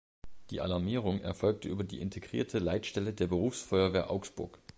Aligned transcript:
Die 0.49 0.61
Alarmierung 0.61 1.21
erfolgt 1.21 1.63
über 1.63 1.83
die 1.83 2.01
Integrierte 2.01 2.57
Leitstelle 2.57 3.13
der 3.13 3.27
Berufsfeuerwehr 3.27 4.09
Augsburg. 4.09 4.57